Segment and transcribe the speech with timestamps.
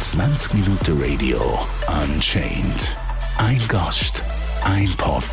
[0.00, 1.60] 20 Minuten Radio
[2.02, 2.96] Unchained.
[3.38, 4.24] Ein Gast,
[4.64, 5.24] ein Pod,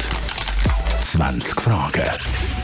[1.02, 2.57] 20 Fragen.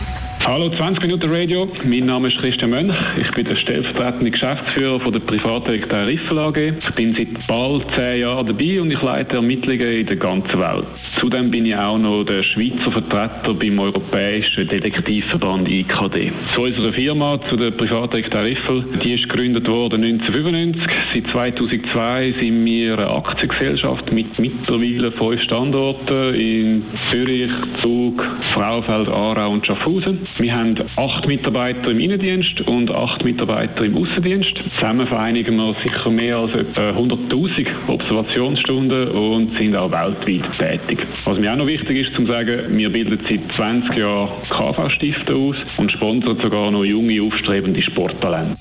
[0.45, 1.69] Hallo, 20 Minuten Radio.
[1.85, 2.93] Mein Name ist Christian Mönch.
[3.17, 6.58] Ich bin der stellvertretende Geschäftsführer von der Privatdetektiv Riffel AG.
[6.58, 10.85] Ich bin seit bald zehn Jahren dabei und ich leite Ermittlungen in der ganzen Welt.
[11.21, 16.34] Zudem bin ich auch noch der Schweizer Vertreter beim Europäischen Detektivverband IKD.
[16.53, 20.84] Zu unserer Firma, zu der Privatdetektiv Riffel, die ist gegründet worden 1995.
[21.13, 27.49] Seit 2002 sind wir eine Aktiengesellschaft mit mittlerweile fünf Standorten in Zürich,
[27.82, 28.21] Zug,
[28.54, 30.27] Frauenfeld, Aarau und Schaffhausen.
[30.38, 34.54] Wir haben acht Mitarbeiter im Innendienst und acht Mitarbeiter im Außendienst.
[34.76, 41.05] Zusammen vereinigen wir sicher mehr als etwa 100.000 Observationsstunden und sind auch weltweit tätig.
[41.26, 45.55] Was mir auch noch wichtig ist zu sagen, wir bilden seit 20 Jahren KV-Stifter aus
[45.77, 48.58] und sponsern sogar noch junge, aufstrebende Sporttalente.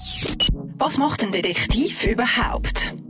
[0.79, 3.02] Was macht ein Detektiv überhaupt?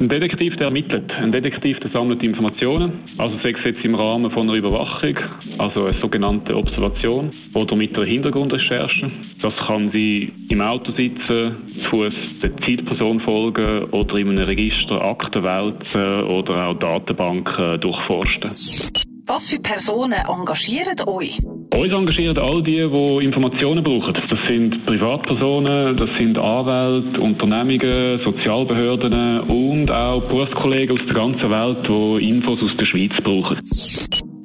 [0.00, 1.12] Ein Detektiv, der ermittelt.
[1.12, 3.00] Ein Detektiv, der sammelt Informationen.
[3.18, 5.14] Also sei es jetzt im Rahmen von einer Überwachung,
[5.58, 9.10] also eine sogenannte Observation oder mit einer Hintergrundrecherche.
[9.42, 15.02] Das kann sie im Auto sitzen, zu Fuß der Zielperson folgen oder in einem Register
[15.02, 18.50] Akten wälzen oder auch Datenbanken durchforsten.
[19.26, 21.38] Was für Personen engagieren euch?
[21.72, 24.12] Uns engagieren all die, die Informationen brauchen.
[24.12, 31.86] Das sind Privatpersonen, das sind Anwälte, Unternehmungen, Sozialbehörden und auch Berufskollegen aus der ganzen Welt,
[31.88, 33.58] die Infos aus der Schweiz brauchen.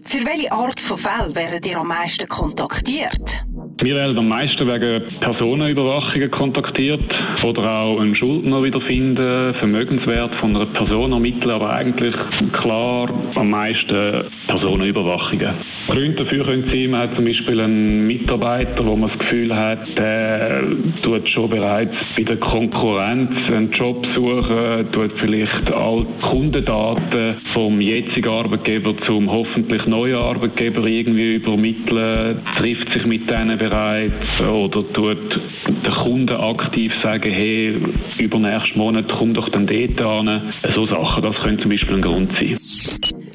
[0.03, 3.43] Für welche Art von Fällen werdet ihr am meisten kontaktiert?
[3.81, 7.11] Wir werden am meisten wegen Personenüberwachungen kontaktiert
[7.45, 12.15] oder auch einen Schuldner wiederfinden, Vermögenswert von einer Person ermitteln, aber eigentlich
[12.53, 15.53] klar am meisten Personenüberwachungen.
[15.87, 19.79] Gründe dafür können sein, man hat zum Beispiel einen Mitarbeiter, wo man das Gefühl hat,
[19.97, 20.63] der
[21.03, 28.30] tut schon bereits bei der Konkurrenz einen Job suchen, tut vielleicht alle Kundendaten vom jetzigen
[28.30, 35.39] Arbeitgeber zum hoffentlich neuen Arbeitgeber irgendwie übermitteln, trifft sich mit denen bereits oder tut
[35.86, 37.75] der Kunde aktiv sagen, hey,
[38.17, 40.53] übernächsten Monat komm doch dann dort an.
[40.73, 42.57] So Sachen, das könnte zum Beispiel ein Grund sein.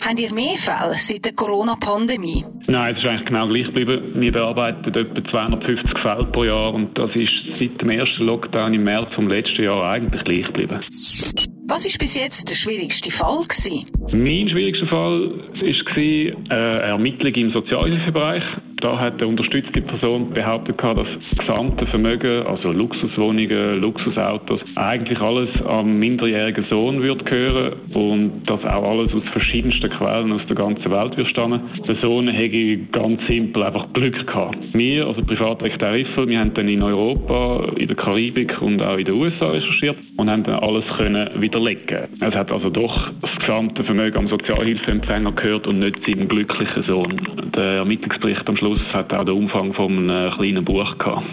[0.00, 2.44] Habt ihr mehr Fälle seit der Corona-Pandemie?
[2.66, 4.12] Nein, es ist eigentlich genau gleich geblieben.
[4.14, 8.84] Wir bearbeiten etwa 250 Fälle pro Jahr und das ist seit dem ersten Lockdown im
[8.84, 10.80] März vom letzten Jahr eigentlich gleich geblieben.
[11.70, 13.44] Was war bis jetzt der schwierigste Fall?
[13.44, 13.84] Gewesen?
[14.12, 18.42] Mein schwierigster Fall war äh, eine Ermittlung im Sozialhilfebereich.
[18.80, 25.50] Da hat eine unterstützte Person behauptet, dass das gesamte Vermögen, also Luxuswohnungen, Luxusautos, eigentlich alles
[25.66, 30.90] am minderjährigen Sohn wird gehören und das auch alles aus verschiedensten Quellen aus der ganzen
[30.90, 31.60] Welt wird stammen.
[31.86, 34.56] Der Sohn hätte ganz simpel einfach Glück gehabt.
[34.72, 39.04] Wir, also Privatrechtler Riffel, wir haben dann in Europa, in der Karibik und auch in
[39.04, 42.08] den USA recherchiert und haben dann alles können widerlegen.
[42.20, 47.20] Es hat also doch das gesamte Vermögen am Sozialhilfeempfänger gehört und nicht seinem glücklichen Sohn.
[47.54, 51.24] Der Ermittlungsbericht am Schluss Schluss hat auch den Umfang von einem kleinen Buch gehabt.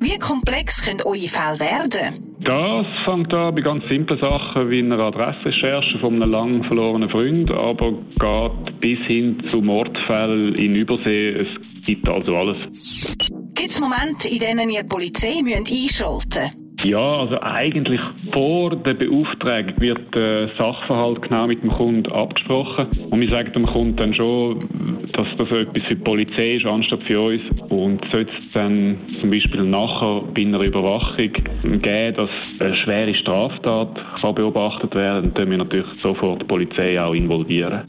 [0.00, 2.14] Wie komplex können eure Fälle werden?
[2.40, 7.50] Das fängt an bei ganz simplen Sachen wie einer Adressrecherche von einem lang verlorenen Freund,
[7.50, 11.30] aber geht bis hin zu Mordfällen in Übersee.
[11.30, 11.48] Es
[11.86, 13.16] gibt also alles.
[13.54, 16.56] Gibt es Momente, in denen ihr die Polizei einschalten müsst?
[16.82, 18.00] Ja, also eigentlich
[18.32, 22.86] vor der Beauftragung wird der Sachverhalt genau mit dem Kunden abgesprochen.
[23.10, 27.02] Und wir sagen dem Kunden dann schon, dass das etwas für die Polizei ist, anstatt
[27.04, 27.42] für uns.
[27.68, 31.32] Und sollte es dann zum Beispiel nachher bei einer Überwachung
[31.62, 37.14] geben, dass eine schwere Straftat kann beobachtet werden, dann wir natürlich sofort die Polizei auch
[37.14, 37.82] involvieren.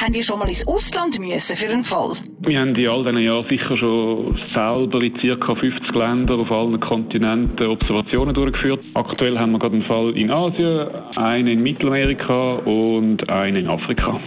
[0.00, 2.16] Haben ihr schon mal ins Ausland müssen für einen Fall?
[2.40, 5.54] Wir haben in all diesen Jahren sicher schon selber in ca.
[5.54, 8.80] 50 Ländern auf allen Kontinenten Observationen durchgeführt.
[8.94, 14.20] Aktuell haben wir gerade einen Fall in Asien, einen in Mittelamerika und einen in Afrika.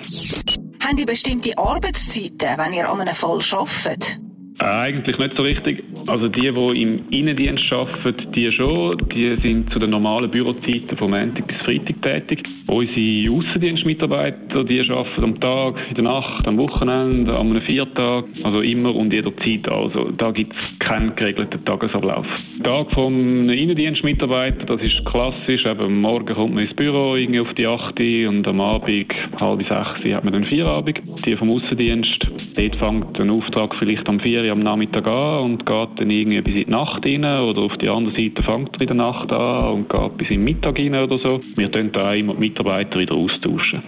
[0.86, 4.20] Haben ihr bestimmte Arbeitszeiten, wenn ihr an einem Fall arbeitet?
[4.60, 5.84] Eigentlich nicht so richtig.
[6.08, 8.98] Also die, die im Innendienst arbeiten, die schon.
[9.14, 12.44] Die sind zu den normalen Bürozeiten von Montag bis Freitag tätig.
[12.68, 18.96] Unsere Aussendienstmitarbeiter, die arbeiten am Tag, in der Nacht, am Wochenende, einem Viertag, also immer
[18.96, 19.68] und jederzeit.
[19.68, 22.26] Also da gibt es keinen geregelten Tagesablauf.
[22.58, 25.66] Der Tag vom Innendienstmitarbeiter, das ist klassisch.
[25.66, 30.14] Eben, morgen kommt man ins Büro, irgendwie auf die 8 und am Abend, halb sechs,
[30.14, 31.02] hat man dann Feierabend.
[31.26, 35.95] Die vom Aussendienst, dort fängt ein Auftrag vielleicht am 4 am Nachmittag an und geht
[35.96, 38.88] dann irgendwie bis in die Nacht rein oder auf die andere Seite fängt er in
[38.88, 41.42] der Nacht an und geht bis in den Mittag rein oder so.
[41.56, 43.84] Wir tun da immer die Mitarbeiter wieder austauschen.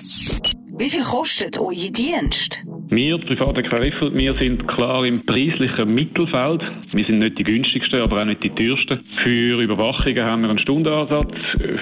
[0.80, 2.64] Wie viel kostet euer Dienst?
[2.90, 6.62] Wir, Privatdetektiv Riffel, wir sind klar im preislichen Mittelfeld.
[6.94, 9.00] Wir sind nicht die günstigsten, aber auch nicht die teuersten.
[9.24, 11.34] Für Überwachungen haben wir einen Stundenansatz.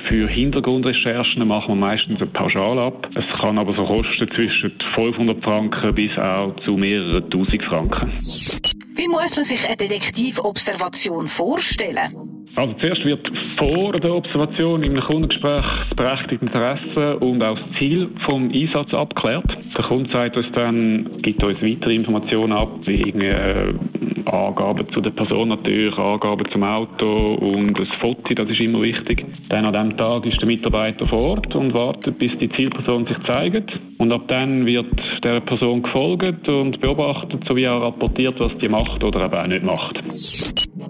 [0.08, 3.10] Für Hintergrundrecherchen machen wir meistens eine Pauschale ab.
[3.16, 8.75] Es kann aber so kosten zwischen 500 Franken bis auch zu mehreren tausend Franken.
[9.06, 12.10] Wie muss man sich eine Detektivobservation vorstellen?
[12.56, 13.22] Also zuerst wird
[13.60, 19.46] vor der Observation im Kundengespräch das berechtigte Interesse und auch das Ziel vom Einsatz abgeklärt.
[19.78, 25.12] Der Kunde sagt uns dann, gibt uns weitere Informationen ab, wie irgendwie, Angaben zu der
[25.12, 29.26] Person natürlich, Angaben zum Auto und das Foto, das ist immer wichtig.
[29.50, 33.18] Dann an diesem Tag ist der Mitarbeiter vor Ort und wartet, bis die Zielperson sich
[33.26, 33.72] zeigt.
[33.98, 34.88] Und ab dann wird
[35.24, 39.64] der Person gefolgt und beobachtet, sowie auch rapportiert, was die macht oder eben auch nicht
[39.64, 40.04] macht.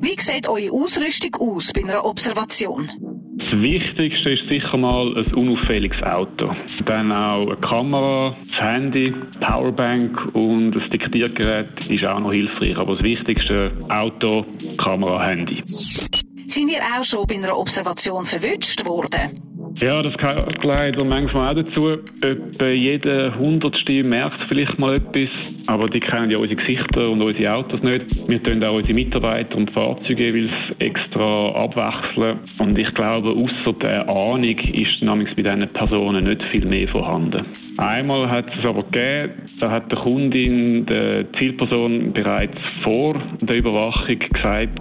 [0.01, 3.14] Wie sieht eure Ausrüstung aus bei einer Observation?
[3.51, 6.51] Das Wichtigste ist sicher mal ein unauffälliges Auto.
[6.85, 12.75] Dann auch eine Kamera, das Handy, Powerbank und das Diktiergerät ist auch noch hilfreich.
[12.75, 14.45] Aber das Wichtigste Auto,
[14.77, 15.61] Kamera, Handy.
[15.65, 19.44] Sind ihr auch schon bei einer Observation verwünscht worden?
[19.81, 21.97] Ja, das gehört manchmal auch dazu.
[22.21, 25.29] Etwa jeder Hundertste merkt vielleicht mal etwas,
[25.67, 28.05] aber die kennen ja unsere Gesichter und unsere Autos nicht.
[28.27, 32.39] Wir tun auch unsere Mitarbeiter und Fahrzeuge jeweils extra abwechseln.
[32.59, 37.45] Und ich glaube, außer der Ahnung ist nämlich bei diesen Personen nicht viel mehr vorhanden.
[37.77, 44.19] Einmal hat es aber gegeben, da hat der Kundin der Zielperson bereits vor der Überwachung
[44.19, 44.79] gesagt,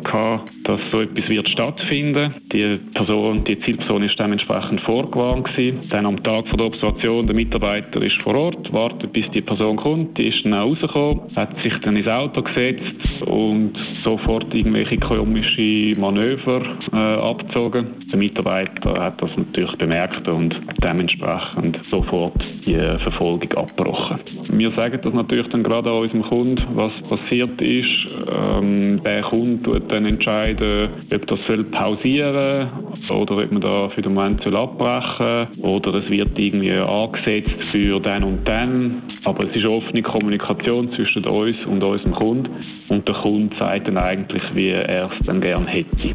[0.65, 2.35] dass so etwas wird stattfinden.
[2.53, 5.89] Die Person, die Zielperson ist dementsprechend vorgewarnt gewesen.
[5.91, 9.77] Dann am Tag vor der Observation, der Mitarbeiter ist vor Ort, wartet, bis die Person
[9.77, 13.73] kommt, die ist dann rausgekommen, hat sich dann ins Auto gesetzt und
[14.05, 16.63] sofort irgendwelche komische Manöver
[16.93, 17.87] äh, abgezogen.
[18.11, 22.35] Der Mitarbeiter hat das natürlich bemerkt und dementsprechend sofort
[22.67, 24.21] die Verfolgung abgebrochen.
[24.51, 27.89] Wir sagen das natürlich dann gerade an unserem Kunden, was passiert ist.
[28.31, 32.69] Ähm, der Kunde tut dann entscheiden, ob das soll pausieren
[33.11, 38.01] oder ob man da für den Moment soll abbrechen oder es wird irgendwie angesetzt für
[38.01, 39.03] den und den.
[39.25, 42.49] Aber es ist offene Kommunikation zwischen uns und unserem Kunden
[42.89, 46.15] und der Kunde sagt dann eigentlich, wie er es dann gerne hätte.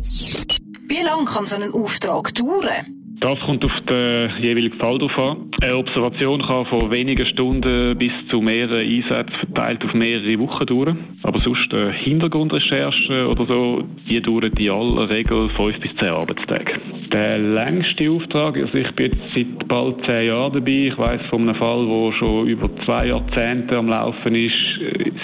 [0.89, 2.98] Wie lange kann so ein Auftrag dauern?
[3.19, 5.51] Das kommt auf den jeweiligen Fall drauf an.
[5.61, 10.97] Eine Observation kann von wenigen Stunden bis zu mehreren Einsätzen verteilt auf mehrere Wochen dauern.
[11.23, 16.79] Aber sonst äh, Hintergrundrecherchen oder so, die dauern in aller Regel fünf bis zehn Arbeitstage.
[17.11, 20.87] Der längste Auftrag, also ich bin jetzt seit bald zehn Jahren dabei.
[20.87, 24.53] Ich weiß von einem Fall, der schon über zwei Jahrzehnte am Laufen ist.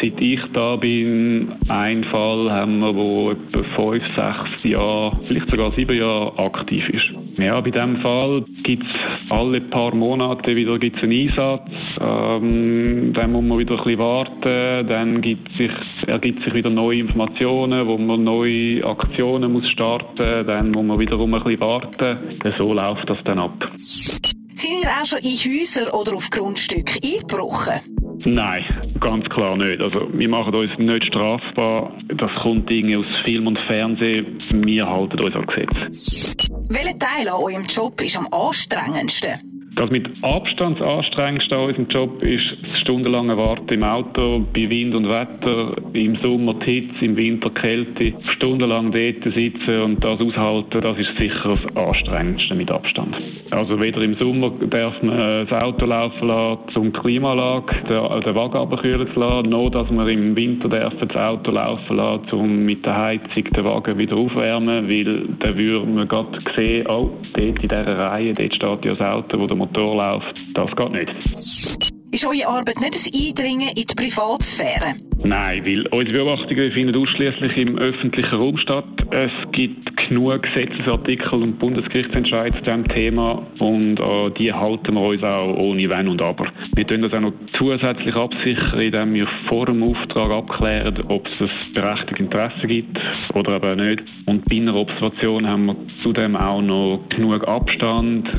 [0.02, 5.72] Seit ich da bin, ein Fall haben wir, der etwa fünf, sechs Jahre, vielleicht sogar
[5.72, 7.25] sieben Jahre aktiv ist.
[7.38, 11.70] Ja, bei diesem Fall gibt es alle paar Monate wieder gibt's einen Einsatz.
[12.00, 14.88] Ähm, dann muss man wieder ein bisschen warten.
[14.88, 15.72] Dann gibt sich,
[16.08, 21.34] ergibt sich wieder neue Informationen, wo man neue Aktionen muss starten Dann muss man wiederum
[21.34, 22.40] ein bisschen warten.
[22.58, 23.72] So läuft das dann ab.
[23.76, 27.82] Sind ihr auch schon in Häuser oder auf Grundstücke eingebrochen?
[28.24, 28.64] Nein,
[29.00, 29.82] ganz klar nicht.
[29.82, 31.92] Also wir machen uns nicht strafbar.
[32.08, 34.42] Das kommt irgendwie aus Film und Fernsehen.
[34.52, 36.45] Wir halten uns an Gesetz.
[36.68, 39.74] Welcher Teil an eurem Job ist am anstrengendsten?
[39.76, 45.10] Das mit Abstand anstrengendste an unserem Job ist stundenlange Warten im Auto, bei Wind und
[45.10, 50.82] Wetter, im Sommer die Hitze, im Winter die Kälte, stundenlang dort sitzen und das aushalten,
[50.82, 53.16] das ist sicher das Anstrengendste mit Abstand.
[53.50, 58.36] Also weder im Sommer darf man das Auto laufen lassen, um die Klimaanlage, den, den
[58.36, 62.66] Wagen abkühlen zu lassen, noch dass man im Winter darf das Auto laufen lassen, um
[62.66, 67.38] mit der Heizung den Wagen wieder aufwärmen, weil dann würde man gerade sehen, oh, dort
[67.38, 70.36] in dieser Reihe, dort steht ja das Auto, wo der Motor läuft.
[70.54, 71.85] Das geht nicht.
[72.16, 74.96] Ist eure Arbeit nicht ein Eindringen in die Privatsphäre?
[75.26, 78.86] Nein, weil unsere Beobachtungen finden ausschließlich im öffentlichen Raum statt.
[79.12, 85.24] Es gibt genug Gesetzesartikel und Bundesgerichtsentscheid zu diesem Thema und an die halten wir uns
[85.24, 86.48] auch ohne Wenn und Aber.
[86.76, 91.42] Wir tun das auch noch zusätzlich absichern, indem wir vor dem Auftrag abklären, ob es
[91.42, 92.98] ein berechtigtes Interesse gibt
[93.34, 94.04] oder eben nicht.
[94.26, 98.30] Und bei einer Observation haben wir zudem auch noch genug Abstand.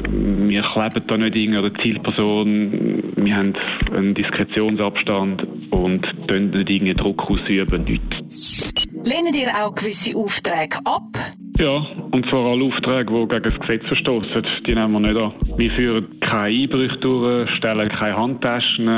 [0.49, 3.03] Wir kleben da nicht irgendeine Zielperson.
[3.17, 3.55] Wir haben
[3.97, 8.73] einen Diskretionsabstand und tun nicht irgendeinen Druck ausüben, nichts.
[9.05, 11.03] Lehnen ihr auch gewisse Aufträge ab?
[11.59, 15.33] Ja, und zwar alle Aufträge, die gegen das Gesetz verstoßen, die nehmen wir nicht an.
[15.57, 18.89] Wir führen keine Einbrüche durch, stellen keine Handtaschen,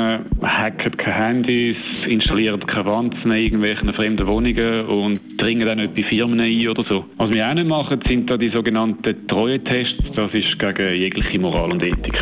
[0.41, 6.03] hacken keine Handys, installieren keine Wanzen in irgendwelchen fremden Wohnungen und dringen dann nicht bei
[6.03, 7.05] Firmen ein oder so.
[7.15, 10.11] Was wir auch nicht machen, sind da die sogenannten Treue-Tests.
[10.15, 12.17] Das ist gegen jegliche Moral und Ethik.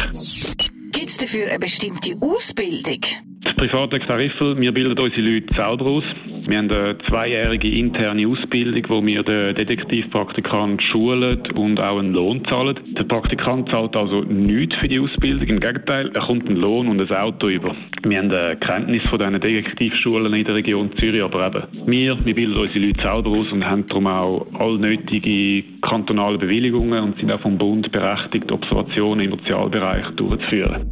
[1.08, 3.00] Gibt es dafür eine bestimmte Ausbildung?
[3.00, 6.04] Die Privatdetektiv Riffel, wir bilden unsere Leute selber aus.
[6.48, 12.46] Wir haben eine zweijährige interne Ausbildung, wo wir den Detektivpraktikant schulen und auch einen Lohn
[12.46, 12.80] zahlen.
[12.98, 15.46] Der Praktikant zahlt also nichts für die Ausbildung.
[15.46, 17.76] Im Gegenteil, er kommt einen Lohn und ein Auto über.
[18.02, 22.34] Wir haben eine Kenntnis von diesen Detektivschulen in der Region Zürich, aber eben, wir, wir
[22.34, 27.30] bilden unsere Leute selber aus und haben darum auch all nötige kantonale Bewilligungen und sind
[27.30, 30.92] auch vom Bund berechtigt, Observationen im Sozialbereich durchzuführen.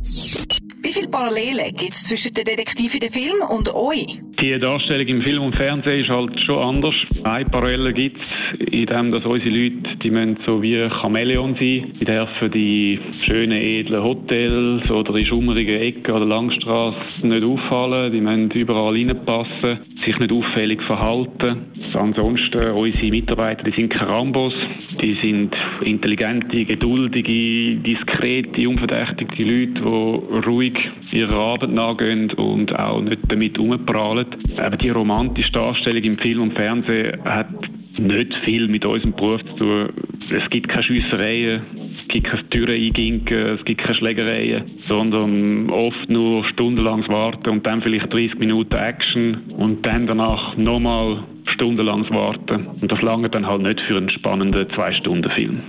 [0.86, 4.22] Wie viele Parallelen gibt es zwischen den Detektiven in Film und euch?
[4.40, 6.94] Die Darstellung im Film und Fernsehen ist halt schon anders.
[7.24, 11.96] Eine Parallele gibt es, in dem, dass unsere Leute, die müssen so wie Chamäleon sein.
[12.00, 18.12] Die dürfen die schönen, edlen Hotels oder in schummrigen Ecken oder Langstraßen nicht auffallen.
[18.12, 21.74] Die müssen überall reinpassen, sich nicht auffällig verhalten.
[21.96, 24.54] Ansonsten, unsere Mitarbeiter, die sind Karambos.
[25.06, 30.74] Die sind intelligente, geduldige, diskrete, unverdächtige Leute, die ruhig
[31.12, 34.26] ihrer Arbeit nachgehen und auch nicht damit umprallen.
[34.58, 37.50] Aber die romantische Darstellung im Film und Fernsehen hat
[38.00, 39.90] nicht viel mit unserem Beruf zu tun.
[40.32, 41.62] Es gibt keine Schiessereien,
[42.02, 47.68] es gibt keine Türen einginken, es gibt keine Schlägereien, sondern oft nur stundenlanges Warten und
[47.68, 52.68] dann vielleicht 30 Minuten Action und dann danach nochmal stundenlanges Warten.
[52.82, 55.64] Und das lange dann halt nicht für einen spannenden Zwei-Stunden-Film.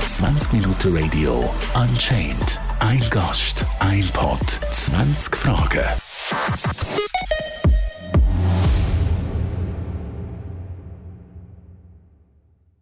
[0.00, 2.60] 20 Minuten Radio Unchained.
[2.80, 5.84] Ein Gast, ein Pod, 20 Fragen.